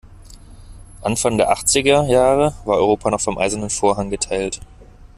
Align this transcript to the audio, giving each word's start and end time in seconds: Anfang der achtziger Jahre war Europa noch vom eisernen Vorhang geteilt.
Anfang 1.03 1.37
der 1.37 1.51
achtziger 1.51 2.05
Jahre 2.07 2.55
war 2.65 2.77
Europa 2.77 3.11
noch 3.11 3.21
vom 3.21 3.37
eisernen 3.37 3.69
Vorhang 3.69 4.09
geteilt. 4.09 4.59